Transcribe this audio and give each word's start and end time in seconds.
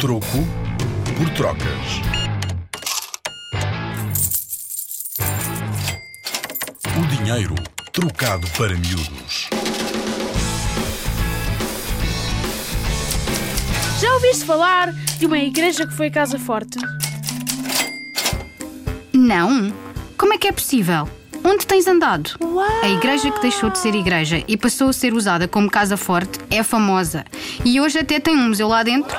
Troco 0.00 0.26
por 1.16 1.30
trocas. 1.30 2.02
O 6.98 7.06
dinheiro 7.16 7.54
trocado 7.92 8.46
para 8.58 8.74
miúdos. 8.74 9.48
Já 14.00 14.12
ouviste 14.14 14.44
falar 14.44 14.92
de 14.92 15.26
uma 15.26 15.38
igreja 15.38 15.86
que 15.86 15.94
foi 15.94 16.10
casa 16.10 16.38
forte? 16.38 16.78
Não? 19.12 19.72
Como 20.18 20.34
é 20.34 20.38
que 20.38 20.48
é 20.48 20.52
possível? 20.52 21.08
Onde 21.44 21.66
tens 21.66 21.86
andado? 21.86 22.30
Uau! 22.42 22.82
A 22.82 22.88
igreja 22.88 23.30
que 23.30 23.40
deixou 23.40 23.70
de 23.70 23.78
ser 23.78 23.94
igreja 23.94 24.42
e 24.48 24.56
passou 24.56 24.88
a 24.88 24.92
ser 24.92 25.14
usada 25.14 25.46
como 25.46 25.70
casa 25.70 25.96
forte 25.96 26.40
é 26.50 26.62
famosa. 26.62 27.24
E 27.64 27.80
hoje 27.80 27.98
até 28.00 28.18
tem 28.18 28.34
um 28.34 28.48
museu 28.48 28.66
lá 28.68 28.82
dentro. 28.82 29.16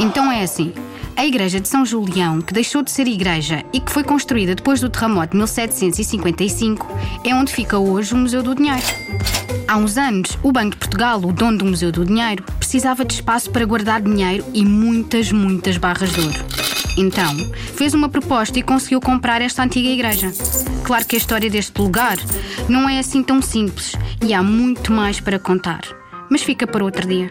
Então 0.00 0.32
é 0.32 0.42
assim. 0.42 0.72
A 1.14 1.26
igreja 1.26 1.60
de 1.60 1.68
São 1.68 1.84
Julião, 1.84 2.40
que 2.40 2.54
deixou 2.54 2.82
de 2.82 2.90
ser 2.90 3.06
igreja 3.06 3.62
e 3.70 3.80
que 3.80 3.92
foi 3.92 4.02
construída 4.02 4.54
depois 4.54 4.80
do 4.80 4.88
terremoto 4.88 5.32
de 5.32 5.36
1755, 5.36 6.88
é 7.22 7.34
onde 7.34 7.52
fica 7.52 7.78
hoje 7.78 8.14
o 8.14 8.16
Museu 8.16 8.42
do 8.42 8.54
Dinheiro. 8.54 8.82
Há 9.68 9.76
uns 9.76 9.98
anos, 9.98 10.38
o 10.42 10.50
Banco 10.50 10.70
de 10.70 10.78
Portugal, 10.78 11.18
o 11.18 11.30
dono 11.30 11.58
do 11.58 11.66
Museu 11.66 11.92
do 11.92 12.06
Dinheiro, 12.06 12.42
precisava 12.58 13.04
de 13.04 13.12
espaço 13.12 13.50
para 13.50 13.66
guardar 13.66 14.00
dinheiro 14.00 14.42
e 14.54 14.64
muitas, 14.64 15.30
muitas 15.30 15.76
barras 15.76 16.10
de 16.10 16.20
ouro. 16.20 16.44
Então, 16.96 17.36
fez 17.76 17.92
uma 17.92 18.08
proposta 18.08 18.58
e 18.58 18.62
conseguiu 18.62 19.02
comprar 19.02 19.42
esta 19.42 19.62
antiga 19.62 19.88
igreja. 19.88 20.32
Claro 20.82 21.04
que 21.04 21.14
a 21.14 21.18
história 21.18 21.50
deste 21.50 21.78
lugar 21.78 22.16
não 22.70 22.88
é 22.88 22.98
assim 22.98 23.22
tão 23.22 23.42
simples 23.42 23.94
e 24.24 24.32
há 24.32 24.42
muito 24.42 24.92
mais 24.92 25.20
para 25.20 25.38
contar. 25.38 25.82
Mas 26.30 26.42
fica 26.42 26.66
para 26.66 26.84
outro 26.84 27.06
dia. 27.06 27.30